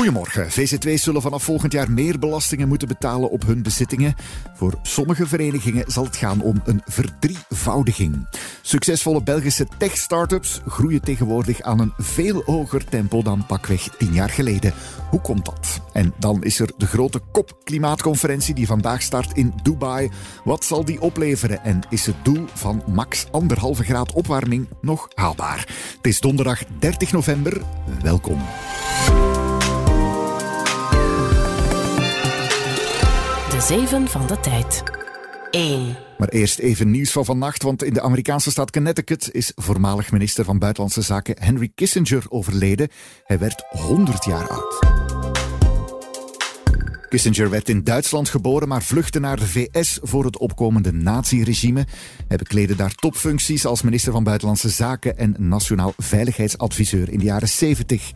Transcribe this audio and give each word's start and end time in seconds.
Goedemorgen. 0.00 0.50
VZW's 0.50 1.02
zullen 1.02 1.22
vanaf 1.22 1.42
volgend 1.42 1.72
jaar 1.72 1.90
meer 1.90 2.18
belastingen 2.18 2.68
moeten 2.68 2.88
betalen 2.88 3.30
op 3.30 3.46
hun 3.46 3.62
bezittingen. 3.62 4.14
Voor 4.54 4.78
sommige 4.82 5.26
verenigingen 5.26 5.84
zal 5.86 6.04
het 6.04 6.16
gaan 6.16 6.40
om 6.42 6.60
een 6.64 6.82
verdrievoudiging. 6.84 8.28
Succesvolle 8.62 9.22
Belgische 9.22 9.66
tech-startups 9.78 10.60
groeien 10.66 11.00
tegenwoordig 11.00 11.62
aan 11.62 11.80
een 11.80 11.92
veel 11.96 12.42
hoger 12.46 12.84
tempo 12.84 13.22
dan 13.22 13.46
pakweg 13.46 13.96
tien 13.96 14.12
jaar 14.12 14.30
geleden. 14.30 14.72
Hoe 15.10 15.20
komt 15.20 15.44
dat? 15.44 15.80
En 15.92 16.14
dan 16.18 16.44
is 16.44 16.60
er 16.60 16.72
de 16.76 16.86
grote 16.86 17.20
COP-klimaatconferentie 17.32 18.54
die 18.54 18.66
vandaag 18.66 19.02
start 19.02 19.36
in 19.36 19.52
Dubai. 19.62 20.10
Wat 20.44 20.64
zal 20.64 20.84
die 20.84 21.00
opleveren 21.00 21.64
en 21.64 21.80
is 21.88 22.06
het 22.06 22.16
doel 22.22 22.44
van 22.54 22.82
max 22.86 23.26
anderhalve 23.30 23.84
graad 23.84 24.12
opwarming 24.12 24.68
nog 24.80 25.08
haalbaar? 25.14 25.58
Het 25.96 26.06
is 26.06 26.20
donderdag 26.20 26.62
30 26.78 27.12
november. 27.12 27.62
Welkom. 28.02 28.40
Zeven 33.60 34.08
van 34.08 34.26
de 34.26 34.40
Tijd. 34.40 34.82
1. 35.50 35.96
Maar 36.18 36.28
eerst 36.28 36.58
even 36.58 36.90
nieuws 36.90 37.10
van 37.10 37.24
vannacht, 37.24 37.62
want 37.62 37.82
in 37.82 37.92
de 37.92 38.00
Amerikaanse 38.00 38.50
stad 38.50 38.70
Connecticut 38.70 39.28
is 39.32 39.52
voormalig 39.54 40.12
minister 40.12 40.44
van 40.44 40.58
Buitenlandse 40.58 41.02
Zaken 41.02 41.36
Henry 41.38 41.70
Kissinger 41.74 42.24
overleden. 42.28 42.88
Hij 43.24 43.38
werd 43.38 43.64
100 43.68 44.24
jaar 44.24 44.48
oud. 44.48 44.78
Kissinger 47.08 47.50
werd 47.50 47.68
in 47.68 47.84
Duitsland 47.84 48.28
geboren, 48.28 48.68
maar 48.68 48.82
vluchtte 48.82 49.20
naar 49.20 49.36
de 49.36 49.46
VS 49.46 49.98
voor 50.02 50.24
het 50.24 50.38
opkomende 50.38 50.92
naziregime. 50.92 51.86
Hij 52.28 52.36
bekleedde 52.36 52.74
daar 52.74 52.94
topfuncties 52.94 53.66
als 53.66 53.82
minister 53.82 54.12
van 54.12 54.24
Buitenlandse 54.24 54.68
Zaken 54.68 55.18
en 55.18 55.34
nationaal 55.38 55.94
veiligheidsadviseur 55.96 57.10
in 57.10 57.18
de 57.18 57.24
jaren 57.24 57.48
70. 57.48 58.12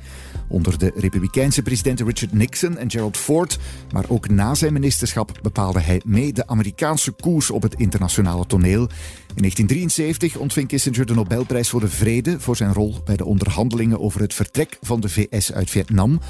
Onder 0.49 0.79
de 0.79 0.93
republikeinse 0.95 1.63
presidenten 1.63 2.07
Richard 2.07 2.33
Nixon 2.33 2.79
en 2.79 2.91
Gerald 2.91 3.17
Ford, 3.17 3.59
maar 3.93 4.05
ook 4.09 4.29
na 4.29 4.55
zijn 4.55 4.73
ministerschap 4.73 5.39
bepaalde 5.43 5.81
hij 5.81 6.01
mee 6.05 6.33
de 6.33 6.47
Amerikaanse 6.47 7.13
koers 7.13 7.51
op 7.51 7.63
het 7.63 7.75
internationale 7.75 8.47
toneel. 8.47 8.83
In 9.35 9.41
1973 9.41 10.37
ontving 10.37 10.69
Kissinger 10.69 11.07
de 11.07 11.15
Nobelprijs 11.15 11.69
voor 11.69 11.81
de 11.81 11.89
Vrede 11.89 12.41
voor 12.41 12.57
zijn 12.57 12.73
rol 12.73 13.01
bij 13.05 13.17
de 13.17 13.25
onderhandelingen 13.25 14.01
over 14.01 14.21
het 14.21 14.35
vertrek 14.35 14.79
van 14.81 15.01
de 15.01 15.09
VS 15.09 15.53
uit 15.53 15.71
Vietnam. 15.71 16.21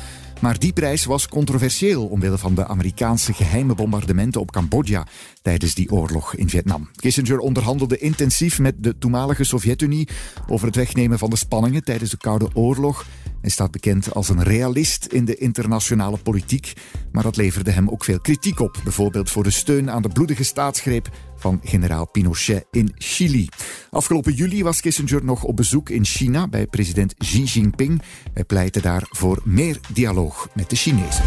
Maar 0.41 0.59
die 0.59 0.73
prijs 0.73 1.05
was 1.05 1.29
controversieel 1.29 2.07
omwille 2.07 2.39
van 2.39 2.55
de 2.55 2.67
Amerikaanse 2.67 3.33
geheime 3.33 3.75
bombardementen 3.75 4.41
op 4.41 4.51
Cambodja 4.51 5.07
tijdens 5.43 5.75
die 5.75 5.91
oorlog 5.91 6.35
in 6.35 6.49
Vietnam. 6.49 6.89
Kissinger 6.97 7.39
onderhandelde 7.39 7.99
intensief 7.99 8.59
met 8.59 8.75
de 8.79 8.99
toenmalige 8.99 9.45
Sovjet-Unie 9.45 10.09
over 10.49 10.67
het 10.67 10.77
wegnemen 10.77 11.19
van 11.19 11.31
de 11.31 11.37
spanningen 11.37 11.85
tijdens 11.85 12.11
de 12.11 12.17
Koude 12.17 12.49
Oorlog. 12.53 13.07
Hij 13.45 13.53
staat 13.53 13.71
bekend 13.71 14.15
als 14.15 14.29
een 14.29 14.43
realist 14.43 15.07
in 15.07 15.25
de 15.25 15.37
internationale 15.37 16.19
politiek, 16.19 16.73
maar 17.13 17.23
dat 17.23 17.37
leverde 17.37 17.71
hem 17.71 17.89
ook 17.89 18.05
veel 18.05 18.21
kritiek 18.21 18.61
op, 18.61 18.81
bijvoorbeeld 18.83 19.31
voor 19.31 19.43
de 19.43 19.51
steun 19.51 19.91
aan 19.91 20.03
de 20.03 20.09
bloedige 20.09 20.45
staatsgreep 20.45 21.09
van 21.37 21.61
generaal 21.65 22.09
Pinochet 22.09 22.67
in 22.71 22.93
Chili. 22.95 23.49
Afgelopen 23.91 24.33
juli 24.33 24.63
was 24.63 24.81
Kissinger 24.81 25.25
nog 25.25 25.43
op 25.43 25.57
bezoek 25.57 25.91
in 25.91 26.05
China 26.05 26.49
bij 26.49 26.67
president 26.67 27.15
Xi 27.15 27.43
Jinping. 27.43 28.03
Hij 28.35 28.45
pleitte 28.45 28.81
daar 28.81 29.07
voor 29.11 29.41
meer 29.45 29.81
dialoog 29.93 30.49
met 30.55 30.71
de 30.71 30.77
Chinezen. 30.77 31.25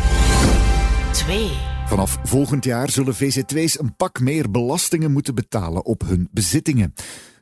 2. 1.12 1.50
Vanaf 1.88 2.20
volgend 2.24 2.64
jaar 2.64 2.90
zullen 2.90 3.16
VZW's 3.16 3.80
een 3.80 3.96
pak 3.96 4.20
meer 4.20 4.52
belastingen 4.52 5.12
moeten 5.12 5.36
betalen 5.36 5.86
op 5.86 6.02
hun 6.06 6.28
bezittingen. 6.32 6.94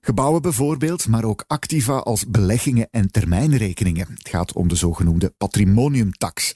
Gebouwen 0.05 0.41
bijvoorbeeld, 0.41 1.07
maar 1.07 1.23
ook 1.23 1.43
activa 1.47 1.97
als 1.97 2.25
beleggingen 2.27 2.87
en 2.91 3.11
termijnrekeningen. 3.11 4.07
Het 4.09 4.29
gaat 4.29 4.53
om 4.53 4.67
de 4.67 4.75
zogenoemde 4.75 5.33
patrimoniumtax. 5.37 6.53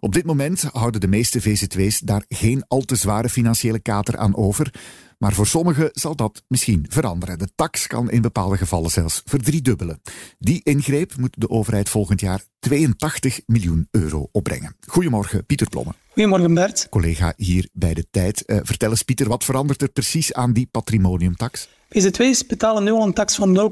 Op 0.00 0.12
dit 0.12 0.24
moment 0.24 0.62
houden 0.62 1.00
de 1.00 1.08
meeste 1.08 1.40
VZW's 1.40 1.98
daar 1.98 2.24
geen 2.28 2.64
al 2.68 2.80
te 2.80 2.96
zware 2.96 3.28
financiële 3.28 3.78
kater 3.78 4.16
aan 4.16 4.36
over. 4.36 4.74
Maar 5.18 5.32
voor 5.32 5.46
sommigen 5.46 5.88
zal 5.92 6.16
dat 6.16 6.42
misschien 6.48 6.86
veranderen. 6.88 7.38
De 7.38 7.48
tax 7.54 7.86
kan 7.86 8.10
in 8.10 8.22
bepaalde 8.22 8.56
gevallen 8.56 8.90
zelfs 8.90 9.22
verdriedubbelen. 9.24 10.00
Die 10.38 10.60
ingreep 10.62 11.16
moet 11.16 11.40
de 11.40 11.50
overheid 11.50 11.88
volgend 11.88 12.20
jaar 12.20 12.42
82 12.58 13.40
miljoen 13.46 13.88
euro 13.90 14.28
opbrengen. 14.32 14.76
Goedemorgen, 14.86 15.46
Pieter 15.46 15.68
Plomme. 15.68 15.92
Goedemorgen 16.12 16.54
Bert. 16.54 16.86
Collega 16.88 17.32
hier 17.36 17.68
bij 17.72 17.94
de 17.94 18.06
tijd. 18.10 18.42
Uh, 18.46 18.58
vertel 18.62 18.90
eens 18.90 19.02
Pieter, 19.02 19.28
wat 19.28 19.44
verandert 19.44 19.82
er 19.82 19.88
precies 19.88 20.32
aan 20.32 20.52
die 20.52 20.68
patrimoniumtax? 20.70 21.68
VZW's 21.88 22.46
betalen 22.46 22.84
nu 22.84 22.90
al 22.90 23.02
een 23.02 23.12
tax 23.12 23.34
van 23.34 23.70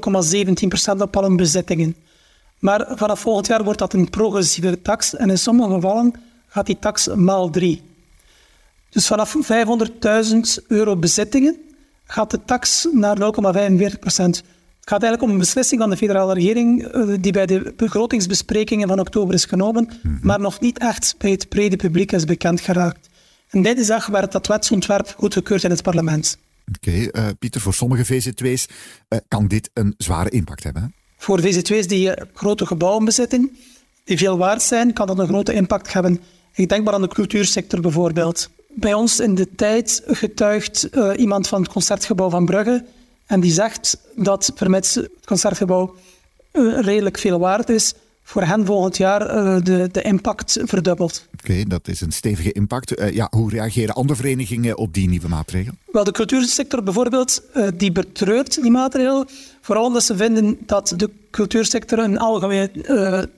0,17% 0.95 1.01
op 1.01 1.15
al 1.17 1.23
hun 1.23 1.35
bezittingen. 1.35 1.95
Maar 2.59 2.87
vanaf 2.95 3.19
volgend 3.19 3.47
jaar 3.47 3.63
wordt 3.63 3.79
dat 3.79 3.93
een 3.93 4.09
progressieve 4.09 4.81
tax 4.81 5.15
en 5.15 5.29
in 5.29 5.37
sommige 5.37 5.73
gevallen 5.73 6.13
gaat 6.47 6.65
die 6.65 6.79
tax 6.79 7.07
maal 7.07 7.49
3. 7.49 7.81
Dus 8.89 9.07
vanaf 9.07 9.35
500.000 9.35 10.65
euro 10.67 10.95
bezittingen 10.95 11.57
gaat 12.05 12.31
de 12.31 12.39
tax 12.45 12.87
naar 12.91 13.17
0,45 13.17 13.99
procent. 13.99 14.35
Het 14.35 14.95
gaat 14.95 15.03
eigenlijk 15.03 15.21
om 15.21 15.29
een 15.29 15.37
beslissing 15.37 15.81
van 15.81 15.89
de 15.89 15.97
federale 15.97 16.33
regering 16.33 16.83
eh, 16.83 17.07
die 17.19 17.31
bij 17.31 17.45
de 17.45 17.73
begrotingsbesprekingen 17.75 18.87
van 18.87 18.99
oktober 18.99 19.33
is 19.33 19.45
genomen, 19.45 19.89
mhm. 20.03 20.15
maar 20.21 20.39
nog 20.39 20.59
niet 20.59 20.77
echt 20.77 21.15
bij 21.17 21.31
het 21.31 21.49
brede 21.49 21.75
publiek 21.75 22.11
is 22.11 22.25
bekend 22.25 22.61
geraakt. 22.61 23.09
En 23.49 23.61
deze 23.61 23.85
dag 23.85 24.05
werd 24.05 24.31
dat 24.31 24.47
wetsontwerp 24.47 25.13
goedgekeurd 25.17 25.63
in 25.63 25.69
het 25.69 25.83
parlement. 25.83 26.37
Oké, 26.75 26.91
eh, 26.91 27.27
Pieter, 27.39 27.61
voor 27.61 27.73
sommige 27.73 28.05
VZW's 28.05 28.67
uh, 28.67 28.75
eh, 29.07 29.19
kan 29.27 29.47
dit 29.47 29.69
een 29.73 29.93
zware 29.97 30.29
impact 30.29 30.63
hebben. 30.63 30.93
Voor 31.17 31.41
VZW's 31.41 31.87
die 31.87 32.11
grote 32.33 32.65
gebouwen 32.65 33.05
bezitten, 33.05 33.57
die 34.03 34.17
veel 34.17 34.37
waard 34.37 34.61
zijn, 34.61 34.93
kan 34.93 35.07
dat 35.07 35.19
een 35.19 35.27
grote 35.27 35.53
impact 35.53 35.93
hebben. 35.93 36.21
Ik 36.53 36.69
denk 36.69 36.83
maar 36.83 36.93
aan 36.93 37.01
de 37.01 37.07
cultuursector 37.07 37.81
bijvoorbeeld. 37.81 38.49
Bij 38.69 38.93
ons 38.93 39.19
in 39.19 39.35
de 39.35 39.55
tijd 39.55 40.03
getuigt 40.07 40.89
iemand 41.15 41.47
van 41.47 41.61
het 41.61 41.71
Concertgebouw 41.71 42.29
van 42.29 42.45
Brugge 42.45 42.85
en 43.25 43.39
die 43.39 43.51
zegt 43.51 43.97
dat 44.15 44.51
vermits 44.55 44.95
het 44.95 45.09
Concertgebouw 45.25 45.95
redelijk 46.81 47.17
veel 47.17 47.39
waard 47.39 47.69
is, 47.69 47.93
voor 48.27 48.43
hen 48.43 48.65
volgend 48.65 48.97
jaar 48.97 49.21
uh, 49.21 49.57
de, 49.63 49.89
de 49.91 50.01
impact 50.01 50.59
verdubbelt. 50.63 51.27
Oké, 51.33 51.51
okay, 51.51 51.63
dat 51.63 51.87
is 51.87 52.01
een 52.01 52.11
stevige 52.11 52.51
impact. 52.51 52.99
Uh, 52.99 53.13
ja, 53.13 53.27
hoe 53.29 53.49
reageren 53.49 53.95
andere 53.95 54.15
verenigingen 54.15 54.77
op 54.77 54.93
die 54.93 55.09
nieuwe 55.09 55.27
maatregel? 55.27 55.73
Wel, 55.91 56.03
de 56.03 56.11
cultuursector 56.11 56.83
bijvoorbeeld, 56.83 57.41
uh, 57.55 57.67
die 57.77 57.91
betreurt 57.91 58.61
die 58.61 58.71
maatregel. 58.71 59.25
Vooral 59.61 59.85
omdat 59.85 60.03
ze 60.03 60.17
vinden 60.17 60.57
dat 60.65 60.93
de 60.97 61.09
cultuursector 61.31 61.99
een 61.99 62.19
algemeen 62.19 62.71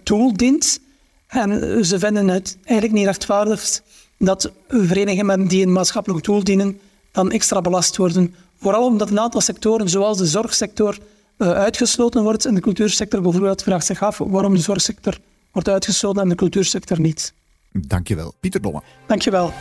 tool 0.04 0.34
dient. 0.34 0.80
En 1.28 1.86
ze 1.86 2.00
vinden 2.00 2.28
het 2.28 2.58
eigenlijk 2.64 2.98
niet 2.98 3.06
rechtvaardig 3.06 3.82
dat 4.18 4.52
verenigingen 4.68 5.48
die 5.48 5.66
een 5.66 5.72
maatschappelijk 5.72 6.26
doel 6.26 6.44
dienen, 6.44 6.80
dan 7.12 7.32
extra 7.32 7.62
belast 7.62 7.98
worden. 7.98 8.36
Vooral 8.60 8.86
omdat 8.86 9.10
een 9.10 9.20
aantal 9.20 9.42
sectoren, 9.42 9.90
zoals 9.90 10.18
de 10.18 10.26
zorgsector, 10.26 10.98
uitgesloten 11.40 12.24
wordt. 12.24 12.46
En 12.46 12.54
de 12.54 12.62
cultuursector 12.62 13.22
bijvoorbeeld 13.22 13.64
vraagt 13.64 13.86
zich 13.86 14.04
af 14.04 14.18
waarom 14.18 14.56
de 14.56 14.62
zorgsector 14.62 15.18
wordt 15.52 15.70
uitgesloten 15.70 16.22
en 16.22 16.30
de 16.30 16.36
cultuursector 16.36 17.00
niet. 17.00 17.34
Dankjewel. 17.72 18.34
Pieter 18.40 18.62
Bomme. 18.62 18.82
Dankjewel. 19.08 19.54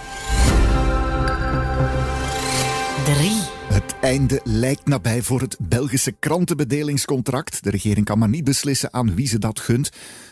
3. 3.05 3.31
Het 3.69 3.95
einde 4.01 4.41
lijkt 4.45 4.87
nabij 4.87 5.23
voor 5.23 5.41
het 5.41 5.57
Belgische 5.61 6.13
krantenbedelingscontract. 6.13 7.65
De 7.65 7.71
regering 7.71 8.07
kan 8.07 8.19
maar 8.19 8.29
niet 8.29 8.45
beslissen 8.45 8.93
aan 8.93 9.15
wie 9.15 9.27
ze 9.27 9.39
dat 9.39 9.61
gunt. 9.61 9.91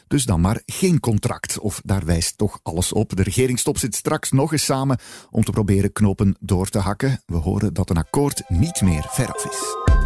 Dus 0.09 0.25
dan 0.25 0.41
maar 0.41 0.63
geen 0.67 1.01
contract. 1.01 1.59
Of 1.59 1.81
daar 1.85 2.05
wijst 2.05 2.39
toch 2.39 2.61
alles 2.63 2.93
op. 2.93 3.17
De 3.17 3.23
regeringstop 3.23 3.79
zit 3.79 3.95
straks 3.95 4.31
nog 4.31 4.53
eens 4.53 4.65
samen 4.65 4.99
om 5.31 5.45
te 5.45 5.51
proberen 5.51 5.93
knopen 5.93 6.37
door 6.41 6.69
te 6.69 6.79
hakken. 6.79 7.23
We 7.27 7.37
horen 7.37 7.75
dat 7.75 7.91
een 7.91 7.97
akkoord 7.97 8.43
niet 8.49 8.81
meer 8.81 9.07
veraf 9.09 9.45
is. 9.45 10.06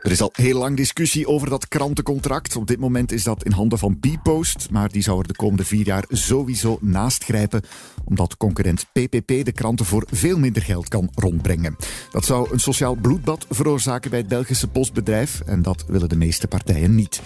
Er 0.00 0.10
is 0.10 0.20
al 0.20 0.30
heel 0.32 0.58
lang 0.58 0.76
discussie 0.76 1.28
over 1.28 1.48
dat 1.48 1.68
krantencontract. 1.68 2.56
Op 2.56 2.66
dit 2.66 2.78
moment 2.78 3.12
is 3.12 3.22
dat 3.22 3.44
in 3.44 3.52
handen 3.52 3.78
van 3.78 4.00
Bpost, 4.00 4.70
maar 4.70 4.88
die 4.88 5.02
zou 5.02 5.20
er 5.20 5.26
de 5.26 5.36
komende 5.36 5.64
vier 5.64 5.86
jaar 5.86 6.04
sowieso 6.08 6.78
naast 6.80 7.24
grijpen, 7.24 7.62
omdat 8.04 8.36
concurrent 8.36 8.86
PPP 8.92 9.26
de 9.44 9.52
kranten 9.52 9.86
voor 9.86 10.06
veel 10.10 10.38
minder 10.38 10.62
geld 10.62 10.88
kan 10.88 11.10
rondbrengen. 11.14 11.76
Dat 12.10 12.24
zou 12.24 12.52
een 12.52 12.60
sociaal 12.60 12.94
bloedbad 12.94 13.46
veroorzaken 13.50 14.10
bij 14.10 14.18
het 14.18 14.28
Belgische 14.28 14.68
postbedrijf 14.68 15.40
en 15.40 15.62
dat 15.62 15.84
willen 15.88 16.08
de 16.08 16.16
meeste 16.16 16.48
partijen 16.48 16.94
niet. 16.94 17.20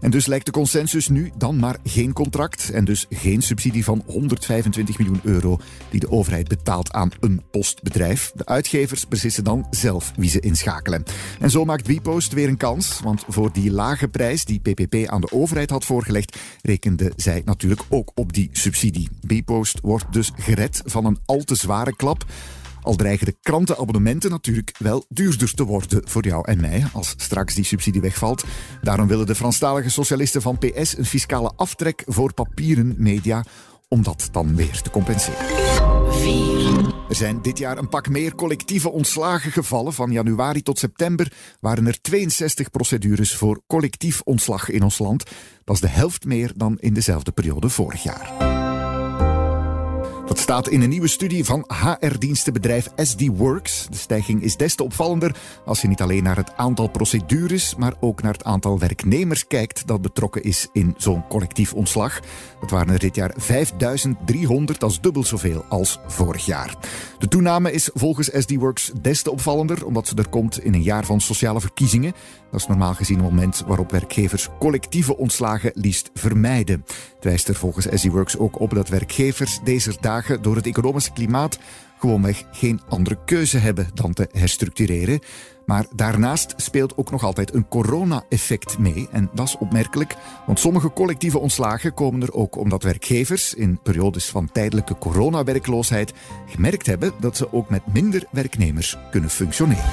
En 0.00 0.10
dus 0.10 0.26
lijkt 0.26 0.46
de 0.46 0.52
consensus 0.52 1.08
nu 1.08 1.30
dan 1.36 1.58
maar 1.58 1.76
geen 1.84 2.12
contract 2.12 2.70
en 2.70 2.84
dus 2.84 3.06
geen 3.10 3.42
subsidie 3.42 3.84
van 3.84 4.02
125 4.06 4.98
miljoen 4.98 5.20
euro 5.22 5.58
die 5.90 6.00
de 6.00 6.10
overheid 6.10 6.48
betaalt 6.48 6.92
aan 6.92 7.10
een 7.20 7.42
postbedrijf. 7.50 8.32
De 8.34 8.46
uitgevers 8.46 9.08
beslissen 9.08 9.44
dan 9.44 9.66
zelf 9.70 10.12
wie 10.16 10.30
ze 10.30 10.40
inschakelen. 10.40 11.04
En 11.40 11.50
zo 11.50 11.64
maakt 11.64 11.86
WePost 11.86 12.32
weer 12.32 12.48
een 12.48 12.56
kans, 12.56 13.00
want 13.02 13.24
voor 13.28 13.52
die 13.52 13.70
lage 13.70 14.08
prijs 14.08 14.44
die 14.44 14.60
PPP 14.60 15.08
aan 15.08 15.20
de 15.20 15.32
overheid 15.32 15.70
had 15.70 15.84
voorgelegd, 15.84 16.38
rekende 16.62 17.12
zij 17.16 17.42
natuurlijk 17.44 17.82
ook 17.88 18.10
op 18.14 18.32
die 18.32 18.48
subsidie. 18.52 19.08
WePost 19.20 19.78
wordt 19.82 20.12
dus 20.12 20.30
gered 20.36 20.82
van 20.84 21.04
een 21.04 21.18
al 21.24 21.44
te 21.44 21.54
zware 21.54 21.96
klap. 21.96 22.24
Al 22.82 22.96
dreigen 22.96 23.26
de 23.26 23.36
krantenabonnementen 23.42 24.30
natuurlijk 24.30 24.74
wel 24.78 25.04
duurder 25.08 25.54
te 25.54 25.64
worden 25.64 26.08
voor 26.08 26.24
jou 26.24 26.48
en 26.48 26.60
mij 26.60 26.84
als 26.92 27.14
straks 27.16 27.54
die 27.54 27.64
subsidie 27.64 28.00
wegvalt. 28.00 28.44
Daarom 28.82 29.06
willen 29.06 29.26
de 29.26 29.34
Franstalige 29.34 29.90
socialisten 29.90 30.42
van 30.42 30.58
PS 30.58 30.98
een 30.98 31.04
fiscale 31.04 31.52
aftrek 31.56 32.02
voor 32.06 32.34
papieren 32.34 32.94
media 32.98 33.44
om 33.88 34.02
dat 34.02 34.28
dan 34.32 34.56
weer 34.56 34.80
te 34.82 34.90
compenseren. 34.90 35.46
Er 37.08 37.16
zijn 37.16 37.42
dit 37.42 37.58
jaar 37.58 37.78
een 37.78 37.88
pak 37.88 38.08
meer 38.08 38.34
collectieve 38.34 38.90
ontslagen 38.90 39.52
gevallen. 39.52 39.92
Van 39.92 40.10
januari 40.10 40.62
tot 40.62 40.78
september 40.78 41.32
waren 41.60 41.86
er 41.86 42.00
62 42.00 42.70
procedures 42.70 43.34
voor 43.34 43.62
collectief 43.66 44.20
ontslag 44.24 44.68
in 44.68 44.82
ons 44.82 44.98
land. 44.98 45.24
Dat 45.64 45.74
is 45.74 45.80
de 45.80 45.88
helft 45.88 46.24
meer 46.24 46.52
dan 46.56 46.78
in 46.78 46.94
dezelfde 46.94 47.32
periode 47.32 47.68
vorig 47.68 48.02
jaar. 48.02 48.49
Dat 50.30 50.38
staat 50.38 50.68
in 50.68 50.82
een 50.82 50.88
nieuwe 50.88 51.08
studie 51.08 51.44
van 51.44 51.64
HR-dienstenbedrijf 51.68 52.88
SD 52.96 53.26
Works. 53.26 53.86
De 53.90 53.96
stijging 53.96 54.42
is 54.42 54.56
des 54.56 54.74
te 54.74 54.82
opvallender 54.82 55.36
als 55.64 55.80
je 55.80 55.88
niet 55.88 56.00
alleen 56.00 56.22
naar 56.22 56.36
het 56.36 56.56
aantal 56.56 56.88
procedures, 56.88 57.74
maar 57.74 57.94
ook 58.00 58.22
naar 58.22 58.32
het 58.32 58.44
aantal 58.44 58.78
werknemers 58.78 59.46
kijkt 59.46 59.86
dat 59.86 60.02
betrokken 60.02 60.42
is 60.42 60.68
in 60.72 60.94
zo'n 60.96 61.26
collectief 61.28 61.72
ontslag. 61.72 62.20
Dat 62.60 62.70
waren 62.70 62.92
er 62.92 62.98
dit 62.98 63.14
jaar 63.14 63.34
5300, 63.36 64.80
dat 64.80 64.90
is 64.90 65.00
dubbel 65.00 65.24
zoveel 65.24 65.64
als 65.68 65.98
vorig 66.06 66.46
jaar. 66.46 66.74
De 67.18 67.28
toename 67.28 67.72
is 67.72 67.90
volgens 67.94 68.30
SD 68.32 68.54
Works 68.54 68.92
des 69.00 69.22
te 69.22 69.30
opvallender, 69.30 69.86
omdat 69.86 70.08
ze 70.08 70.14
er 70.14 70.28
komt 70.28 70.64
in 70.64 70.74
een 70.74 70.82
jaar 70.82 71.04
van 71.04 71.20
sociale 71.20 71.60
verkiezingen. 71.60 72.14
Dat 72.50 72.60
is 72.60 72.66
normaal 72.66 72.94
gezien 72.94 73.18
een 73.18 73.24
moment 73.24 73.62
waarop 73.66 73.90
werkgevers 73.90 74.48
collectieve 74.58 75.16
ontslagen 75.16 75.70
liefst 75.74 76.10
vermijden. 76.14 76.84
Het 77.14 77.24
wijst 77.24 77.48
er 77.48 77.54
volgens 77.54 77.86
SD 77.92 78.06
Works 78.06 78.38
ook 78.38 78.60
op 78.60 78.74
dat 78.74 78.88
werkgevers 78.88 79.60
deze 79.64 79.92
dagen 80.00 80.19
door 80.40 80.56
het 80.56 80.66
economische 80.66 81.12
klimaat 81.12 81.58
gewoonweg 82.00 82.44
geen 82.52 82.80
andere 82.88 83.18
keuze 83.24 83.58
hebben 83.58 83.88
dan 83.94 84.12
te 84.12 84.28
herstructureren. 84.32 85.20
Maar 85.66 85.86
daarnaast 85.94 86.54
speelt 86.56 86.96
ook 86.96 87.10
nog 87.10 87.24
altijd 87.24 87.54
een 87.54 87.68
corona-effect 87.68 88.78
mee. 88.78 89.08
En 89.10 89.30
dat 89.34 89.48
is 89.48 89.58
opmerkelijk, 89.58 90.16
want 90.46 90.60
sommige 90.60 90.92
collectieve 90.92 91.38
ontslagen 91.38 91.94
komen 91.94 92.22
er 92.22 92.32
ook 92.32 92.56
omdat 92.56 92.82
werkgevers 92.82 93.54
in 93.54 93.80
periodes 93.82 94.26
van 94.26 94.52
tijdelijke 94.52 94.98
coronawerkloosheid 94.98 96.12
gemerkt 96.46 96.86
hebben 96.86 97.12
dat 97.20 97.36
ze 97.36 97.52
ook 97.52 97.70
met 97.70 97.92
minder 97.92 98.24
werknemers 98.30 98.96
kunnen 99.10 99.30
functioneren. 99.30 99.84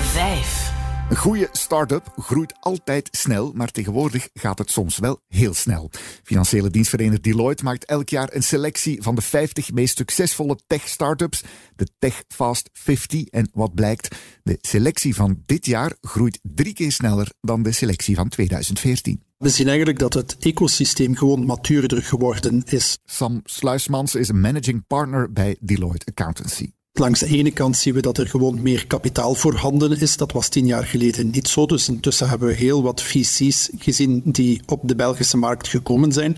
5. 0.00 0.83
Een 1.10 1.16
goede 1.16 1.48
start-up 1.52 2.12
groeit 2.16 2.54
altijd 2.60 3.08
snel, 3.10 3.52
maar 3.54 3.70
tegenwoordig 3.70 4.28
gaat 4.32 4.58
het 4.58 4.70
soms 4.70 4.98
wel 4.98 5.20
heel 5.28 5.54
snel. 5.54 5.90
Financiële 6.22 6.70
dienstverlener 6.70 7.22
Deloitte 7.22 7.64
maakt 7.64 7.84
elk 7.84 8.08
jaar 8.08 8.28
een 8.32 8.42
selectie 8.42 9.02
van 9.02 9.14
de 9.14 9.20
50 9.20 9.72
meest 9.72 9.96
succesvolle 9.96 10.58
tech-startups, 10.66 11.42
de 11.76 11.86
Tech 11.98 12.24
Fast 12.28 12.70
50. 12.72 13.24
En 13.24 13.48
wat 13.52 13.74
blijkt, 13.74 14.16
de 14.42 14.58
selectie 14.60 15.14
van 15.14 15.42
dit 15.46 15.66
jaar 15.66 15.92
groeit 16.00 16.38
drie 16.42 16.74
keer 16.74 16.92
sneller 16.92 17.28
dan 17.40 17.62
de 17.62 17.72
selectie 17.72 18.14
van 18.14 18.28
2014. 18.28 19.22
We 19.38 19.48
zien 19.48 19.68
eigenlijk 19.68 19.98
dat 19.98 20.14
het 20.14 20.36
ecosysteem 20.38 21.16
gewoon 21.16 21.46
matuurder 21.46 22.02
geworden 22.02 22.62
is. 22.64 22.98
Sam 23.04 23.40
Sluismans 23.44 24.14
is 24.14 24.28
een 24.28 24.40
managing 24.40 24.86
partner 24.86 25.32
bij 25.32 25.56
Deloitte 25.60 26.06
Accountancy. 26.06 26.70
Langs 27.00 27.20
de 27.20 27.26
ene 27.26 27.50
kant 27.50 27.76
zien 27.76 27.94
we 27.94 28.00
dat 28.00 28.18
er 28.18 28.28
gewoon 28.28 28.62
meer 28.62 28.86
kapitaal 28.86 29.34
voorhanden 29.34 30.00
is. 30.00 30.16
Dat 30.16 30.32
was 30.32 30.48
tien 30.48 30.66
jaar 30.66 30.84
geleden 30.84 31.30
niet 31.30 31.48
zo. 31.48 31.66
Dus 31.66 31.88
intussen 31.88 32.28
hebben 32.28 32.48
we 32.48 32.54
heel 32.54 32.82
wat 32.82 33.02
VC's 33.02 33.70
gezien 33.78 34.22
die 34.24 34.60
op 34.66 34.80
de 34.82 34.94
Belgische 34.94 35.36
markt 35.36 35.68
gekomen 35.68 36.12
zijn. 36.12 36.36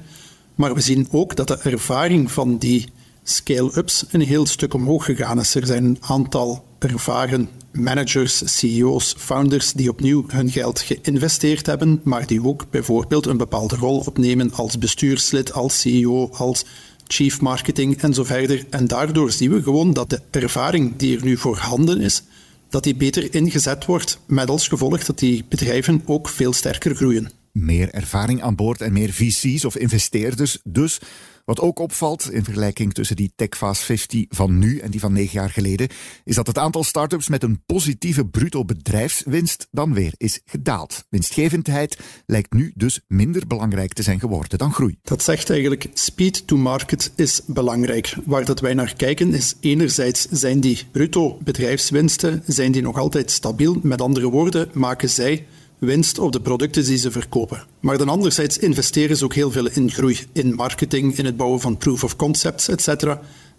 Maar 0.55 0.75
we 0.75 0.81
zien 0.81 1.09
ook 1.11 1.37
dat 1.37 1.49
de 1.49 1.59
ervaring 1.59 2.33
van 2.33 2.59
die 2.59 2.89
scale-ups 3.23 4.05
een 4.11 4.21
heel 4.21 4.47
stuk 4.47 4.75
omhoog 4.75 5.05
gegaan 5.05 5.41
is. 5.41 5.55
Er 5.55 5.67
zijn 5.67 5.85
een 5.85 5.99
aantal 6.01 6.65
ervaren 6.79 7.49
managers, 7.73 8.59
CEO's, 8.59 9.15
founders 9.19 9.73
die 9.73 9.91
opnieuw 9.91 10.25
hun 10.27 10.51
geld 10.51 10.81
geïnvesteerd 10.81 11.67
hebben, 11.67 12.01
maar 12.05 12.27
die 12.27 12.45
ook 12.45 12.67
bijvoorbeeld 12.71 13.27
een 13.27 13.37
bepaalde 13.37 13.77
rol 13.77 13.99
opnemen 13.99 14.53
als 14.53 14.79
bestuurslid, 14.79 15.53
als 15.53 15.81
CEO, 15.81 16.29
als 16.33 16.65
chief 17.07 17.41
marketing 17.41 18.03
en 18.03 18.15
zo 18.15 18.25
verder. 18.25 18.65
En 18.71 18.87
daardoor 18.87 19.31
zien 19.31 19.51
we 19.51 19.63
gewoon 19.63 19.93
dat 19.93 20.11
de 20.11 20.21
ervaring 20.31 20.97
die 20.97 21.17
er 21.17 21.25
nu 21.25 21.37
voorhanden 21.37 22.01
is, 22.01 22.23
dat 22.69 22.85
die 22.85 22.95
beter 22.95 23.35
ingezet 23.35 23.85
wordt, 23.85 24.19
met 24.27 24.49
als 24.49 24.69
gevolg 24.69 25.05
dat 25.05 25.19
die 25.19 25.45
bedrijven 25.49 26.03
ook 26.05 26.29
veel 26.29 26.53
sterker 26.53 26.95
groeien. 26.95 27.31
Meer 27.53 27.91
ervaring 27.91 28.43
aan 28.43 28.55
boord 28.55 28.81
en 28.81 28.93
meer 28.93 29.13
VC's 29.13 29.65
of 29.65 29.77
investeerders 29.77 30.59
dus 30.65 31.01
wat 31.47 31.61
ook 31.61 31.79
opvalt 31.79 32.33
in 32.33 32.45
vergelijking 32.45 32.93
tussen 32.93 33.17
die 33.17 33.33
TechFast 33.37 33.83
50 33.83 34.25
van 34.29 34.59
nu 34.59 34.79
en 34.79 34.91
die 34.91 35.01
van 35.01 35.13
negen 35.13 35.33
jaar 35.33 35.51
geleden, 35.51 35.89
is 36.25 36.35
dat 36.35 36.47
het 36.47 36.59
aantal 36.59 36.85
start-ups 36.85 37.29
met 37.29 37.43
een 37.43 37.63
positieve 37.67 38.27
bruto 38.27 38.65
bedrijfswinst 38.65 39.69
dan 39.71 39.95
weer 39.95 40.13
is 40.17 40.41
gedaald. 40.45 41.05
Winstgevendheid 41.09 41.99
lijkt 42.27 42.53
nu 42.53 42.73
dus 42.75 43.01
minder 43.09 43.47
belangrijk 43.47 43.93
te 43.93 44.03
zijn 44.03 44.21
geworden 44.21 44.59
dan 44.59 44.73
groei. 44.73 44.99
Dat 45.03 45.23
zegt 45.23 45.51
eigenlijk 45.51 45.87
speed 45.95 46.47
to 46.47 46.57
market 46.57 47.13
is 47.17 47.41
belangrijk. 47.47 48.17
Waar 48.25 48.45
dat 48.45 48.61
wij 48.61 48.75
naar 48.75 48.95
kijken 48.97 49.35
is 49.35 49.55
enerzijds 49.61 50.27
zijn 50.31 50.61
die 50.61 50.85
bruto 50.93 51.39
bedrijfswinsten 51.45 52.43
zijn 52.47 52.73
die 52.73 52.83
nog 52.83 52.99
altijd 52.99 53.31
stabiel. 53.31 53.79
Met 53.83 54.01
andere 54.01 54.31
woorden, 54.31 54.69
maken 54.73 55.09
zij 55.09 55.47
winst 55.79 56.19
op 56.19 56.33
de 56.33 56.41
producten 56.41 56.85
die 56.85 56.99
ze 56.99 57.11
verkopen. 57.11 57.65
Maar 57.81 57.99
dan 57.99 58.09
anderzijds 58.09 58.59
investeren 58.59 59.17
ze 59.17 59.25
ook 59.25 59.35
heel 59.35 59.51
veel 59.51 59.69
in 59.69 59.91
groei, 59.91 60.19
in 60.33 60.55
marketing, 60.55 61.17
in 61.19 61.25
het 61.25 61.37
bouwen 61.37 61.61
van 61.61 61.77
proof 61.77 62.05
of 62.05 62.17
concepts, 62.17 62.69
etc. 62.69 63.05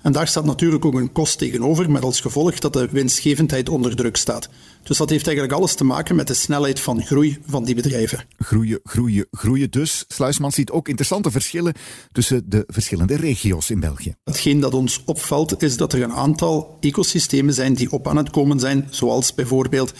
En 0.02 0.12
daar 0.12 0.28
staat 0.28 0.46
natuurlijk 0.46 0.86
ook 0.86 0.94
een 0.94 1.12
kost 1.12 1.38
tegenover, 1.38 1.92
met 1.92 2.04
als 2.04 2.22
gevolg 2.22 2.60
dat 2.60 2.74
de 2.74 2.88
winstgevendheid 2.92 3.70
onder 3.70 3.96
druk 3.96 4.18
staat. 4.18 4.50
Dus 4.84 4.98
dat 4.98 5.10
heeft 5.10 5.28
eigenlijk 5.28 5.58
alles 5.58 5.76
te 5.76 5.84
maken 5.84 6.16
met 6.16 6.28
de 6.28 6.34
snelheid 6.34 6.80
van 6.80 7.06
groei 7.06 7.38
van 7.46 7.64
die 7.64 7.76
bedrijven. 7.76 8.26
Groeien, 8.38 8.80
groeien, 8.84 9.28
groeien 9.32 9.72
dus. 9.72 10.06
Sluisman 10.08 10.52
ziet 10.52 10.72
ook 10.72 10.88
interessante 10.88 11.32
verschillen 11.32 11.74
tussen 12.12 12.50
de 12.50 12.64
verschillende 12.68 13.16
regio's 13.16 13.70
in 13.70 13.80
België. 13.80 14.16
Hetgeen 14.24 14.60
dat 14.60 14.74
ons 14.74 15.02
opvalt 15.06 15.64
is 15.64 15.78
dat 15.78 15.94
er 15.94 16.02
een 16.02 16.14
aantal 16.14 16.78
ecosystemen 16.80 17.54
zijn 17.54 17.74
die 17.74 17.92
op 17.92 18.08
aan 18.08 18.18
het 18.18 18.30
komen 18.30 18.60
zijn, 18.60 18.88
zoals 18.90 19.34
bijvoorbeeld 19.34 19.94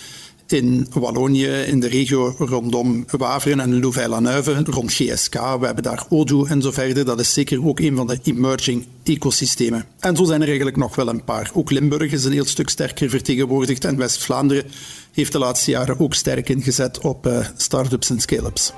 in 0.52 0.88
Wallonië, 0.94 1.48
in 1.48 1.80
de 1.80 1.88
regio 1.88 2.36
rondom 2.38 3.06
Waveren 3.18 3.60
en 3.60 3.80
Louvain-la-Neuve, 3.80 4.64
rond 4.66 4.94
GSK. 4.94 5.34
We 5.34 5.66
hebben 5.66 5.84
daar 5.84 6.06
Odoo 6.10 6.46
en 6.46 6.62
zo 6.62 6.72
verder. 6.72 7.06
Dat 7.06 7.20
is 7.20 7.34
zeker 7.34 7.68
ook 7.68 7.80
een 7.80 7.96
van 7.96 8.08
de 8.08 8.20
emerging 8.24 8.86
ecosystemen. 9.04 9.86
En 10.00 10.16
zo 10.16 10.24
zijn 10.24 10.42
er 10.42 10.48
eigenlijk 10.48 10.78
nog 10.78 10.96
wel 10.96 11.08
een 11.08 11.24
paar. 11.24 11.52
Ook 11.54 11.72
Limburg 11.72 12.12
is 12.12 12.26
een 12.26 12.32
heel 12.32 12.46
stuk 12.46 12.70
sterker 12.70 13.10
vertegenwoordigd 13.10 13.86
en 13.86 13.98
West-Vlaanderen 13.98 14.66
heeft 15.14 15.32
de 15.32 15.40
laatste 15.40 15.72
jaren 15.72 16.00
ook 16.00 16.14
sterk 16.14 16.50
ingezet 16.50 17.00
op 17.00 17.28
uh, 17.28 17.48
start-ups 17.58 18.10
en 18.10 18.20
scale-ups. 18.20 18.74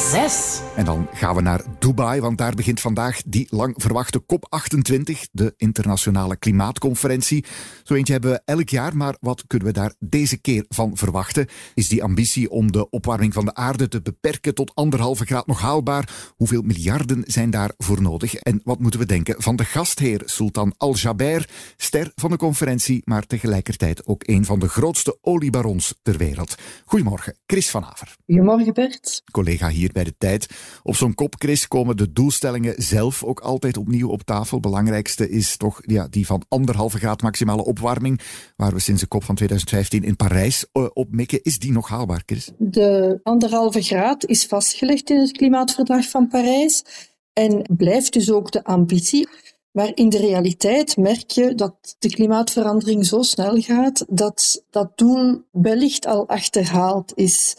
Zes. 0.00 0.60
En 0.76 0.84
dan 0.84 1.08
gaan 1.12 1.34
we 1.34 1.40
naar 1.40 1.64
Dubai, 1.78 2.20
want 2.20 2.38
daar 2.38 2.54
begint 2.54 2.80
vandaag 2.80 3.22
die 3.26 3.46
lang 3.50 3.74
verwachte 3.76 4.22
COP28, 4.22 5.12
de 5.32 5.54
internationale 5.56 6.36
klimaatconferentie. 6.36 7.44
Zo 7.82 7.94
eentje 7.94 8.12
hebben 8.12 8.30
we 8.30 8.42
elk 8.44 8.68
jaar, 8.68 8.96
maar 8.96 9.16
wat 9.20 9.44
kunnen 9.46 9.68
we 9.68 9.74
daar 9.74 9.94
deze 9.98 10.36
keer 10.36 10.64
van 10.68 10.96
verwachten? 10.96 11.46
Is 11.74 11.88
die 11.88 12.02
ambitie 12.02 12.50
om 12.50 12.72
de 12.72 12.90
opwarming 12.90 13.32
van 13.32 13.44
de 13.44 13.54
aarde 13.54 13.88
te 13.88 14.02
beperken 14.02 14.54
tot 14.54 14.74
anderhalve 14.74 15.24
graad 15.24 15.46
nog 15.46 15.60
haalbaar? 15.60 16.32
Hoeveel 16.36 16.62
miljarden 16.62 17.22
zijn 17.26 17.50
daarvoor 17.50 18.02
nodig? 18.02 18.34
En 18.34 18.60
wat 18.64 18.78
moeten 18.78 19.00
we 19.00 19.06
denken 19.06 19.42
van 19.42 19.56
de 19.56 19.64
gastheer 19.64 20.22
Sultan 20.24 20.74
Al-Jaber, 20.76 21.48
ster 21.76 22.12
van 22.14 22.30
de 22.30 22.36
conferentie, 22.36 23.02
maar 23.04 23.26
tegelijkertijd 23.26 24.06
ook 24.06 24.22
een 24.26 24.44
van 24.44 24.58
de 24.58 24.68
grootste 24.68 25.18
oliebarons 25.20 25.94
ter 26.02 26.16
wereld? 26.16 26.54
Goedemorgen, 26.84 27.36
Chris 27.46 27.70
van 27.70 27.84
Aver. 27.84 28.16
Goedemorgen, 28.26 28.74
Bert. 28.74 29.22
Collega 29.30 29.68
hier 29.68 29.89
bij 29.92 30.04
de 30.04 30.14
Tijd. 30.18 30.48
Op 30.82 30.96
zo'n 30.96 31.14
kop, 31.14 31.34
Chris, 31.38 31.68
komen 31.68 31.96
de 31.96 32.12
doelstellingen 32.12 32.74
zelf 32.76 33.24
ook 33.24 33.40
altijd 33.40 33.76
opnieuw 33.76 34.08
op 34.08 34.22
tafel. 34.22 34.60
Belangrijkste 34.60 35.30
is 35.30 35.56
toch 35.56 35.80
ja, 35.86 36.06
die 36.10 36.26
van 36.26 36.42
anderhalve 36.48 36.98
graad 36.98 37.22
maximale 37.22 37.64
opwarming, 37.64 38.20
waar 38.56 38.72
we 38.72 38.80
sinds 38.80 39.00
de 39.00 39.06
kop 39.06 39.24
van 39.24 39.34
2015 39.34 40.02
in 40.02 40.16
Parijs 40.16 40.66
uh, 40.72 40.86
op 40.92 41.12
mikken. 41.12 41.42
Is 41.42 41.58
die 41.58 41.72
nog 41.72 41.88
haalbaar, 41.88 42.22
Chris? 42.26 42.50
De 42.58 43.20
anderhalve 43.22 43.82
graad 43.82 44.26
is 44.26 44.46
vastgelegd 44.46 45.10
in 45.10 45.20
het 45.20 45.32
klimaatverdrag 45.32 46.08
van 46.08 46.28
Parijs 46.28 46.84
en 47.32 47.62
blijft 47.76 48.12
dus 48.12 48.30
ook 48.30 48.52
de 48.52 48.64
ambitie. 48.64 49.28
Maar 49.70 49.90
in 49.94 50.08
de 50.08 50.18
realiteit 50.18 50.96
merk 50.96 51.30
je 51.30 51.54
dat 51.54 51.96
de 51.98 52.10
klimaatverandering 52.10 53.06
zo 53.06 53.22
snel 53.22 53.60
gaat 53.60 54.04
dat 54.08 54.64
dat 54.70 54.98
doel 54.98 55.42
wellicht 55.52 56.06
al 56.06 56.28
achterhaald 56.28 57.12
is. 57.14 57.56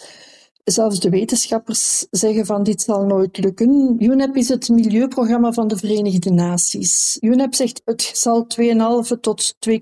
Zelfs 0.64 1.00
de 1.00 1.10
wetenschappers 1.10 2.06
zeggen 2.12 2.46
van 2.46 2.64
dit 2.64 2.82
zal 2.82 3.06
nooit 3.06 3.38
lukken. 3.38 3.96
UNEP 4.00 4.36
is 4.36 4.50
het 4.50 4.70
milieuprogramma 4.70 5.52
van 5.52 5.68
de 5.68 5.78
Verenigde 5.78 6.32
Naties. 6.32 7.18
UNEP 7.22 7.54
zegt 7.54 7.82
het 7.86 8.12
zal 8.14 8.48
2,5 8.62 9.20
tot 9.22 9.56
2,9 9.70 9.78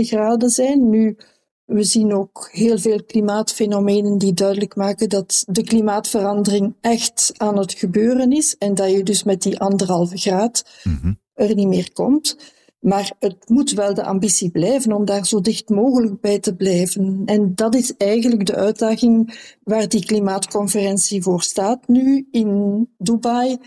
graden 0.00 0.50
zijn. 0.50 0.90
Nu, 0.90 1.16
we 1.64 1.84
zien 1.84 2.14
ook 2.14 2.48
heel 2.52 2.78
veel 2.78 3.04
klimaatfenomenen 3.04 4.18
die 4.18 4.32
duidelijk 4.32 4.76
maken 4.76 5.08
dat 5.08 5.44
de 5.46 5.62
klimaatverandering 5.62 6.74
echt 6.80 7.32
aan 7.36 7.58
het 7.58 7.72
gebeuren 7.72 8.32
is 8.32 8.56
en 8.58 8.74
dat 8.74 8.90
je 8.90 9.02
dus 9.02 9.22
met 9.22 9.42
die 9.42 9.58
anderhalve 9.58 10.16
graad 10.16 10.64
er 11.34 11.54
niet 11.54 11.68
meer 11.68 11.92
komt. 11.92 12.36
Maar 12.80 13.12
het 13.18 13.48
moet 13.48 13.70
wel 13.70 13.94
de 13.94 14.04
ambitie 14.04 14.50
blijven 14.50 14.92
om 14.92 15.04
daar 15.04 15.26
zo 15.26 15.40
dicht 15.40 15.68
mogelijk 15.68 16.20
bij 16.20 16.38
te 16.38 16.54
blijven. 16.54 17.22
En 17.24 17.54
dat 17.54 17.74
is 17.74 17.96
eigenlijk 17.96 18.46
de 18.46 18.54
uitdaging 18.54 19.38
waar 19.62 19.88
die 19.88 20.06
klimaatconferentie 20.06 21.22
voor 21.22 21.42
staat 21.42 21.88
nu 21.88 22.28
in 22.30 22.88
Dubai. 22.98 23.58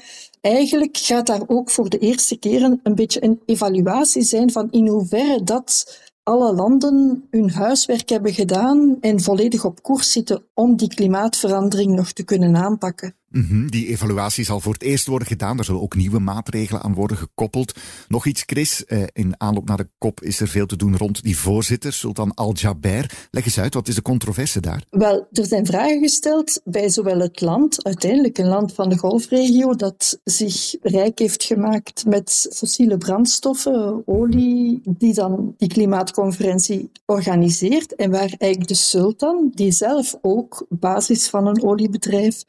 Eigenlijk 0.41 0.97
gaat 0.97 1.27
daar 1.27 1.43
ook 1.47 1.69
voor 1.69 1.89
de 1.89 1.97
eerste 1.97 2.37
keer 2.37 2.63
een, 2.63 2.79
een 2.83 2.95
beetje 2.95 3.23
een 3.23 3.41
evaluatie 3.45 4.23
zijn 4.23 4.51
van 4.51 4.71
in 4.71 4.87
hoeverre 4.87 5.43
dat 5.43 5.99
alle 6.23 6.53
landen 6.53 7.27
hun 7.29 7.49
huiswerk 7.49 8.09
hebben 8.09 8.33
gedaan 8.33 8.97
en 9.01 9.21
volledig 9.21 9.65
op 9.65 9.83
koers 9.83 10.11
zitten 10.11 10.43
om 10.53 10.75
die 10.75 10.87
klimaatverandering 10.87 11.95
nog 11.95 12.11
te 12.11 12.23
kunnen 12.23 12.55
aanpakken. 12.55 13.15
Mhm, 13.31 13.67
die 13.67 13.87
evaluatie 13.87 14.45
zal 14.45 14.59
voor 14.59 14.73
het 14.73 14.81
eerst 14.81 15.07
worden 15.07 15.27
gedaan. 15.27 15.57
Er 15.57 15.63
zullen 15.63 15.81
ook 15.81 15.95
nieuwe 15.95 16.19
maatregelen 16.19 16.81
aan 16.81 16.93
worden 16.93 17.17
gekoppeld. 17.17 17.79
Nog 18.07 18.25
iets, 18.25 18.43
Chris. 18.45 18.85
Eh, 18.85 19.03
in 19.13 19.33
aanloop 19.37 19.67
naar 19.67 19.77
de 19.77 19.89
kop 19.97 20.21
is 20.21 20.39
er 20.39 20.47
veel 20.47 20.65
te 20.65 20.75
doen 20.75 20.97
rond 20.97 21.23
die 21.23 21.37
voorzitter, 21.37 21.93
Sultan 21.93 22.33
Al-Jaber. 22.33 23.27
Leg 23.31 23.45
eens 23.45 23.59
uit, 23.59 23.73
wat 23.73 23.87
is 23.87 23.95
de 23.95 24.01
controverse 24.01 24.59
daar? 24.59 24.83
Wel, 24.89 25.27
er 25.31 25.45
zijn 25.45 25.65
vragen 25.65 25.99
gesteld 25.99 26.61
bij 26.63 26.89
zowel 26.89 27.19
het 27.19 27.41
land, 27.41 27.83
uiteindelijk 27.83 28.37
een 28.37 28.47
land 28.47 28.73
van 28.73 28.89
de 28.89 28.97
golfregio, 28.97 29.75
dat 29.75 30.19
zich 30.23 30.75
rijk 30.81 31.19
heeft 31.19 31.43
gemaakt 31.43 32.05
met 32.05 32.49
fossiele 32.53 32.97
brandstoffen, 32.97 34.03
olie, 34.05 34.81
die 34.83 35.13
dan 35.13 35.53
die 35.57 35.69
klimaatconferentie 35.69 36.91
organiseert. 37.05 37.95
En 37.95 38.11
waar 38.11 38.33
eigenlijk 38.37 38.67
de 38.67 38.75
sultan, 38.75 39.51
die 39.53 39.71
zelf 39.71 40.15
ook 40.21 40.65
basis 40.69 41.29
van 41.29 41.47
een 41.47 41.63
oliebedrijf 41.63 42.43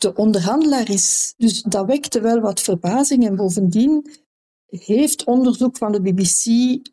de 0.00 0.14
onderhandelaar 0.14 0.90
is. 0.90 1.34
Dus 1.36 1.62
dat 1.62 1.86
wekte 1.86 2.20
wel 2.20 2.40
wat 2.40 2.60
verbazing. 2.60 3.26
En 3.26 3.36
bovendien 3.36 4.10
heeft 4.66 5.24
onderzoek 5.24 5.76
van 5.76 5.92
de 5.92 6.00
BBC 6.00 6.46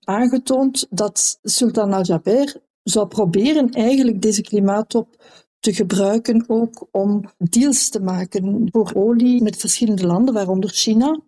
aangetoond 0.04 0.88
dat 0.90 1.40
Sultan 1.44 1.94
Al-Jaber 1.94 2.62
zou 2.84 3.08
proberen 3.08 3.70
eigenlijk 3.72 4.22
deze 4.22 4.42
klimaattop 4.42 5.24
te 5.60 5.74
gebruiken 5.74 6.44
ook 6.48 6.88
om 6.92 7.24
deals 7.38 7.90
te 7.90 8.02
maken 8.02 8.68
voor 8.72 8.92
olie 8.96 9.42
met 9.44 9.58
verschillende 9.58 10.06
landen, 10.06 10.34
waaronder 10.34 10.70
China. 10.70 11.20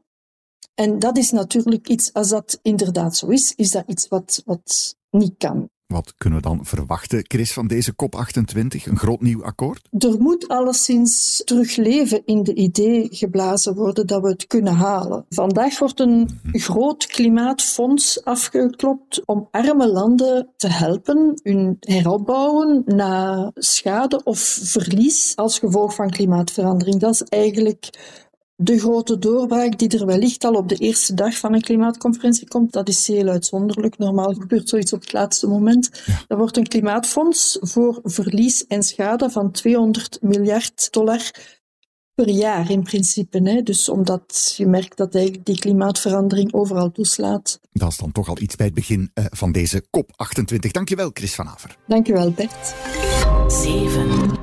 En 0.73 0.99
dat 0.99 1.17
is 1.17 1.31
natuurlijk 1.31 1.89
iets, 1.89 2.13
als 2.13 2.29
dat 2.29 2.59
inderdaad 2.61 3.17
zo 3.17 3.27
is, 3.27 3.53
is 3.55 3.71
dat 3.71 3.83
iets 3.87 4.07
wat, 4.07 4.41
wat 4.45 4.97
niet 5.09 5.37
kan. 5.37 5.69
Wat 5.93 6.13
kunnen 6.17 6.39
we 6.39 6.47
dan 6.47 6.65
verwachten, 6.65 7.23
Chris, 7.27 7.53
van 7.53 7.67
deze 7.67 7.91
COP28? 7.91 8.83
Een 8.83 8.97
groot 8.97 9.21
nieuw 9.21 9.43
akkoord? 9.43 9.87
Er 9.97 10.15
moet 10.19 10.47
alleszins 10.47 11.41
terug 11.45 11.75
leven 11.75 12.21
in 12.25 12.43
de 12.43 12.53
idee 12.53 13.07
geblazen 13.11 13.75
worden 13.75 14.07
dat 14.07 14.21
we 14.21 14.27
het 14.27 14.47
kunnen 14.47 14.73
halen. 14.73 15.25
Vandaag 15.29 15.79
wordt 15.79 15.99
een 15.99 16.29
groot 16.51 17.05
klimaatfonds 17.05 18.23
afgeklopt 18.23 19.25
om 19.25 19.47
arme 19.51 19.87
landen 19.87 20.49
te 20.55 20.67
helpen 20.67 21.39
hun 21.43 21.77
heropbouwen 21.79 22.83
na 22.85 23.51
schade 23.53 24.23
of 24.23 24.39
verlies 24.63 25.35
als 25.35 25.59
gevolg 25.59 25.95
van 25.95 26.09
klimaatverandering. 26.09 26.99
Dat 26.99 27.13
is 27.13 27.21
eigenlijk 27.23 27.89
de 28.61 28.79
grote 28.79 29.19
doorbraak 29.19 29.77
die 29.77 29.97
er 29.97 30.05
wellicht 30.05 30.43
al 30.43 30.53
op 30.53 30.69
de 30.69 30.75
eerste 30.75 31.13
dag 31.13 31.37
van 31.37 31.53
een 31.53 31.61
klimaatconferentie 31.61 32.47
komt, 32.47 32.73
dat 32.73 32.87
is 32.87 33.07
heel 33.07 33.27
uitzonderlijk. 33.27 33.97
Normaal 33.97 34.33
gebeurt 34.33 34.69
zoiets 34.69 34.93
op 34.93 35.01
het 35.01 35.13
laatste 35.13 35.47
moment. 35.47 35.89
Ja. 36.05 36.21
Er 36.27 36.37
wordt 36.37 36.57
een 36.57 36.67
klimaatfonds 36.67 37.57
voor 37.61 37.99
verlies 38.03 38.67
en 38.67 38.83
schade 38.83 39.29
van 39.29 39.51
200 39.51 40.17
miljard 40.21 40.87
dollar 40.91 41.31
per 42.13 42.29
jaar 42.29 42.71
in 42.71 42.83
principe. 42.83 43.49
Hè. 43.49 43.61
Dus 43.61 43.89
omdat 43.89 44.53
je 44.57 44.65
merkt 44.65 44.97
dat 44.97 45.11
die 45.11 45.59
klimaatverandering 45.59 46.53
overal 46.53 46.91
toeslaat. 46.91 47.59
Dat 47.71 47.91
is 47.91 47.97
dan 47.97 48.11
toch 48.11 48.29
al 48.29 48.39
iets 48.39 48.55
bij 48.55 48.65
het 48.65 48.75
begin 48.75 49.11
uh, 49.13 49.25
van 49.29 49.51
deze 49.51 49.83
COP28. 49.83 50.71
Dankjewel, 50.71 51.09
Chris 51.13 51.35
van 51.35 51.47
Aver. 51.47 51.77
Dankjewel, 51.87 52.31
Bert. 52.31 52.75
7. 53.47 54.37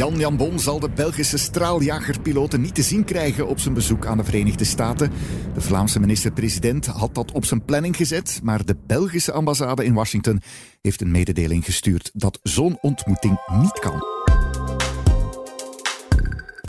Jan 0.00 0.18
Jambon 0.18 0.58
zal 0.58 0.80
de 0.80 0.90
Belgische 0.90 1.38
straaljagerpiloten 1.38 2.60
niet 2.60 2.74
te 2.74 2.82
zien 2.82 3.04
krijgen 3.04 3.48
op 3.48 3.58
zijn 3.58 3.74
bezoek 3.74 4.06
aan 4.06 4.16
de 4.16 4.24
Verenigde 4.24 4.64
Staten. 4.64 5.10
De 5.54 5.60
Vlaamse 5.60 6.00
minister-president 6.00 6.86
had 6.86 7.14
dat 7.14 7.32
op 7.32 7.44
zijn 7.44 7.64
planning 7.64 7.96
gezet, 7.96 8.40
maar 8.42 8.64
de 8.64 8.76
Belgische 8.86 9.32
ambassade 9.32 9.84
in 9.84 9.94
Washington 9.94 10.42
heeft 10.80 11.00
een 11.00 11.10
mededeling 11.10 11.64
gestuurd 11.64 12.10
dat 12.14 12.38
zo'n 12.42 12.78
ontmoeting 12.80 13.40
niet 13.60 13.78
kan. 13.78 14.19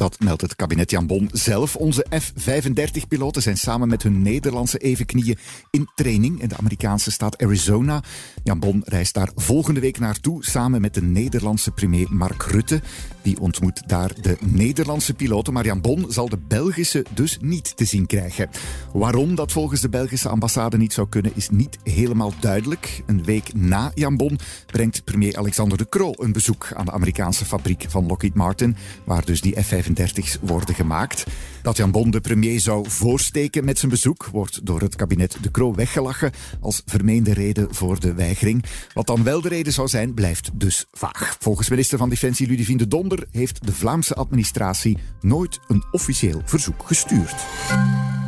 Dat 0.02 0.20
meldt 0.20 0.42
het 0.42 0.56
kabinet 0.56 0.92
Jan 0.92 1.08
Bon 1.08 1.30
zelf. 1.32 1.76
Onze 1.76 2.06
F-35-piloten 2.10 3.42
zijn 3.42 3.58
samen 3.58 3.88
met 3.88 4.04
hun 4.04 4.22
Nederlandse 4.22 4.78
evenknieën 4.78 5.38
in 5.70 5.90
training 5.96 6.42
in 6.42 6.48
de 6.48 6.58
Amerikaanse 6.58 7.12
staat 7.12 7.44
Arizona. 7.44 8.04
Jan 8.44 8.60
Bon 8.60 8.82
reist 8.86 9.14
daar 9.14 9.30
volgende 9.36 9.80
week 9.80 10.00
naartoe 10.00 10.46
samen 10.46 10.82
met 10.82 10.94
de 10.94 11.02
Nederlandse 11.02 11.72
premier 11.72 12.08
Mark 12.10 12.44
Rutte. 12.44 12.82
Die 13.22 13.40
ontmoet 13.40 13.82
daar 13.88 14.22
de 14.22 14.38
Nederlandse 14.40 15.14
piloten, 15.14 15.54
maar 15.54 15.66
Jan 15.66 15.82
Bon 15.82 16.06
zal 16.10 16.30
de 16.30 16.40
Belgische 16.48 17.06
dus 17.14 17.38
niet 17.42 17.78
te 17.78 17.86
zien 17.86 18.06
krijgen. 18.06 18.50
Waarom 18.94 19.36
dat 19.36 19.52
volgens 19.52 19.82
de 19.82 19.90
Belgische 19.90 20.30
ambassade 20.30 20.78
niet 20.78 20.94
zou 20.94 21.10
kunnen, 21.10 21.32
is 21.36 21.50
niet 21.50 21.78
helemaal 21.84 22.34
duidelijk. 22.40 23.04
Een 23.06 23.24
week 23.24 23.54
na 23.54 23.92
Jan 23.96 24.18
Bon 24.18 24.40
brengt 24.66 25.04
premier 25.04 25.38
Alexander 25.38 25.78
de 25.78 25.90
Croo 25.90 26.14
een 26.18 26.32
bezoek 26.32 26.72
aan 26.76 26.86
de 26.86 26.92
Amerikaanse 26.92 27.46
fabriek 27.46 27.86
van 27.88 28.08
Lockheed 28.08 28.34
Martin, 28.34 28.76
waar 29.04 29.26
dus 29.26 29.42
die 29.42 29.56
F-35's 29.94 30.38
worden 30.42 30.76
gemaakt. 30.76 31.24
Dat 31.62 31.78
Jan 31.78 31.92
Bon 31.92 32.12
de 32.12 32.22
premier 32.22 32.60
zou 32.60 32.90
voorsteken 32.90 33.66
met 33.66 33.80
zijn 33.80 33.92
bezoek 33.92 34.26
wordt 34.26 34.66
door 34.66 34.82
het 34.82 34.96
kabinet 34.96 35.38
de 35.42 35.52
Croo 35.52 35.74
weggelachen 35.74 36.32
als 36.60 36.82
vermeende 36.86 37.34
reden 37.34 37.76
voor 37.76 38.00
de 38.00 38.14
weigering. 38.14 38.64
Wat 38.94 39.08
dan 39.08 39.24
wel 39.24 39.42
de 39.42 39.50
reden 39.50 39.74
zou 39.74 39.88
zijn, 39.88 40.14
blijft 40.14 40.50
dus 40.54 40.86
vaag. 40.92 41.36
Volgens 41.40 41.70
minister 41.70 41.98
van 41.98 42.10
Defensie 42.10 42.48
Ludivine 42.48 42.78
de 42.78 42.88
Donder 42.88 43.28
heeft 43.32 43.66
de 43.66 43.74
Vlaamse 43.74 44.16
administratie 44.16 44.98
nooit 45.22 45.60
een 45.68 45.84
officieel 45.92 46.42
verzoek 46.46 46.84
gestuurd. 46.86 47.36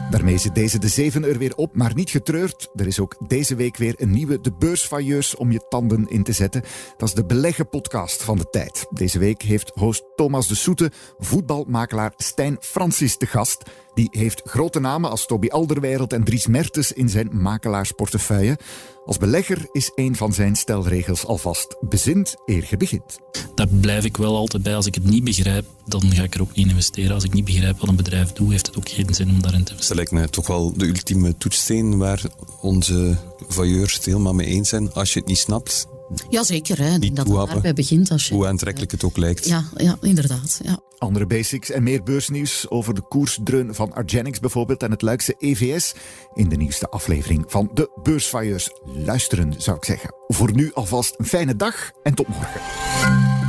Daarmee 0.09 0.37
zit 0.37 0.55
deze 0.55 0.79
de 0.79 0.87
zeven 0.87 1.23
er 1.23 1.37
weer 1.37 1.55
op, 1.55 1.75
maar 1.75 1.95
niet 1.95 2.09
getreurd. 2.09 2.69
Er 2.75 2.87
is 2.87 2.99
ook 2.99 3.15
deze 3.27 3.55
week 3.55 3.77
weer 3.77 3.93
een 3.97 4.11
nieuwe 4.11 4.41
De 4.41 4.51
Beursfailleurs 4.59 5.35
om 5.35 5.51
je 5.51 5.65
tanden 5.69 6.07
in 6.07 6.23
te 6.23 6.31
zetten. 6.31 6.63
Dat 6.97 7.07
is 7.07 7.13
de 7.13 7.25
beleggen-podcast 7.25 8.23
van 8.23 8.37
de 8.37 8.49
tijd. 8.49 8.85
Deze 8.89 9.19
week 9.19 9.41
heeft 9.41 9.71
host 9.73 10.03
Thomas 10.15 10.47
de 10.47 10.55
Soete 10.55 10.91
voetbalmakelaar 11.17 12.13
Stijn 12.17 12.57
Francis 12.59 13.17
te 13.17 13.25
gast. 13.25 13.63
Die 13.93 14.07
heeft 14.11 14.41
grote 14.45 14.79
namen 14.79 15.09
als 15.09 15.25
Toby 15.25 15.47
Alderweireld 15.47 16.13
en 16.13 16.23
Dries 16.23 16.47
Mertens 16.47 16.91
in 16.91 17.09
zijn 17.09 17.29
makelaarsportefeuille. 17.31 18.57
Als 19.05 19.17
belegger 19.17 19.67
is 19.71 19.91
een 19.95 20.15
van 20.15 20.33
zijn 20.33 20.55
stelregels 20.55 21.25
alvast 21.25 21.75
bezint 21.79 22.35
eer 22.45 22.65
je 22.69 22.77
begint. 22.77 23.19
Daar 23.55 23.67
blijf 23.67 24.03
ik 24.03 24.17
wel 24.17 24.35
altijd 24.35 24.63
bij. 24.63 24.75
Als 24.75 24.85
ik 24.85 24.95
het 24.95 25.03
niet 25.03 25.23
begrijp, 25.23 25.65
dan 25.85 26.01
ga 26.11 26.23
ik 26.23 26.35
er 26.35 26.41
ook 26.41 26.55
niet 26.55 26.67
investeren. 26.67 27.13
Als 27.13 27.23
ik 27.23 27.33
niet 27.33 27.45
begrijp 27.45 27.79
wat 27.79 27.89
een 27.89 27.95
bedrijf 27.95 28.31
doet, 28.31 28.51
heeft 28.51 28.67
het 28.67 28.77
ook 28.77 28.89
geen 28.89 29.13
zin 29.13 29.29
om 29.29 29.41
daarin 29.41 29.63
te 29.63 29.71
investeren. 29.71 29.87
Dat 29.87 29.95
lijkt 29.95 30.11
mij 30.11 30.27
toch 30.27 30.47
wel 30.47 30.73
de 30.77 30.87
ultieme 30.87 31.37
toetssteen 31.37 31.97
waar 31.97 32.21
onze 32.61 33.17
vailleurs 33.47 33.93
het 33.93 34.05
helemaal 34.05 34.33
mee 34.33 34.47
eens 34.47 34.69
zijn. 34.69 34.93
Als 34.93 35.13
je 35.13 35.19
het 35.19 35.27
niet 35.27 35.37
snapt, 35.37 35.87
Jazeker, 36.29 36.77
hè. 36.77 36.97
Niet 36.97 37.15
dat 37.15 37.27
het 37.27 37.47
daarbij 37.49 37.73
begint. 37.73 38.11
Als 38.11 38.27
je, 38.27 38.33
hoe 38.33 38.47
aantrekkelijk 38.47 38.91
het 38.91 39.03
ook 39.03 39.17
lijkt. 39.17 39.45
Ja, 39.45 39.63
ja 39.75 39.97
inderdaad. 40.01 40.59
Ja. 40.63 40.79
Andere 40.97 41.25
basics 41.25 41.69
en 41.69 41.83
meer 41.83 42.03
beursnieuws 42.03 42.69
over 42.69 42.93
de 42.93 43.01
koersdreun 43.01 43.75
van 43.75 43.93
Argenix 43.93 44.39
bijvoorbeeld 44.39 44.83
en 44.83 44.91
het 44.91 45.01
Luikse 45.01 45.35
EVS 45.37 45.93
in 46.33 46.49
de 46.49 46.55
nieuwste 46.55 46.89
aflevering 46.89 47.43
van 47.47 47.69
de 47.73 47.99
Beursfires. 48.03 48.69
Luisteren, 48.83 49.53
zou 49.57 49.77
ik 49.77 49.85
zeggen. 49.85 50.15
Voor 50.27 50.53
nu 50.53 50.71
alvast 50.73 51.13
een 51.17 51.25
fijne 51.25 51.55
dag 51.55 51.91
en 52.03 52.13
tot 52.13 52.27
morgen. 52.27 52.61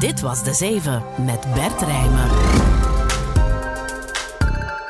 Dit 0.00 0.20
was 0.20 0.44
De 0.44 0.54
Zeven 0.54 1.02
met 1.24 1.40
Bert 1.54 1.80
Rijmen. 1.80 2.28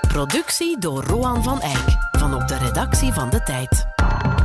Productie 0.08 0.80
door 0.80 1.04
Roan 1.04 1.42
van 1.42 1.60
Eyck 1.60 1.96
van 2.18 2.34
op 2.34 2.48
de 2.48 2.58
redactie 2.58 3.12
van 3.12 3.30
De 3.30 3.42
Tijd. 3.42 3.93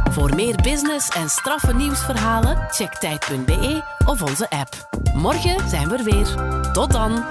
Voor 0.09 0.35
meer 0.35 0.55
business 0.55 1.09
en 1.09 1.29
straffe 1.29 1.73
nieuwsverhalen, 1.73 2.57
check 2.71 2.93
tijd.be 2.93 3.81
of 4.05 4.21
onze 4.21 4.49
app. 4.49 4.89
Morgen 5.13 5.69
zijn 5.69 5.89
we 5.89 5.97
er 5.97 6.03
weer. 6.03 6.27
Tot 6.73 6.91
dan! 6.91 7.23